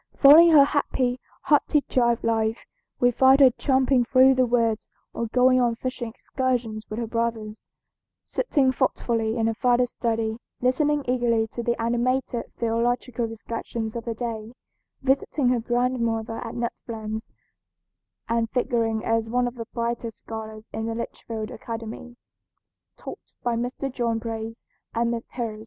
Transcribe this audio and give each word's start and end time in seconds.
Following 0.17 0.49
her 0.53 0.63
happy, 0.63 1.19
hearty 1.43 1.81
child 1.81 2.23
life, 2.23 2.57
we 2.99 3.11
find 3.11 3.39
her 3.39 3.51
tramping 3.51 4.03
through 4.03 4.33
the 4.33 4.47
woods 4.47 4.89
or 5.13 5.27
going 5.27 5.61
on 5.61 5.75
fishing 5.75 6.09
excursions 6.09 6.89
with 6.89 6.97
her 6.97 7.05
brothers, 7.05 7.67
sitting 8.23 8.71
thoughtfully 8.71 9.37
in 9.37 9.45
her 9.45 9.53
father's 9.53 9.91
study, 9.91 10.39
listening 10.59 11.03
eagerly 11.07 11.45
to 11.49 11.61
the 11.61 11.79
animated 11.79 12.51
theological 12.57 13.27
discussions 13.27 13.95
of 13.95 14.05
the 14.05 14.15
day, 14.15 14.53
visiting 15.03 15.49
her 15.49 15.59
grandmother 15.59 16.43
at 16.43 16.55
Nut 16.55 16.73
Plains, 16.87 17.31
and 18.27 18.49
figuring 18.49 19.05
as 19.05 19.29
one 19.29 19.47
of 19.47 19.53
the 19.53 19.67
brightest 19.71 20.17
scholars 20.17 20.67
in 20.73 20.87
the 20.87 20.95
Litchfield 20.95 21.51
Academy, 21.51 22.17
taught 22.97 23.35
by 23.43 23.55
Mr. 23.55 23.87
John 23.93 24.17
Brace 24.17 24.63
and 24.95 25.11
Miss 25.11 25.27
Pierce. 25.27 25.59